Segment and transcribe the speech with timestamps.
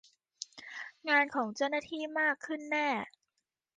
[1.09, 2.87] งานของเจ้าหน้าที่มากขึ้นแน่